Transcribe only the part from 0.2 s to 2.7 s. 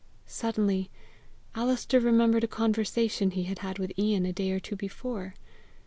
Suddenly Alister remembered a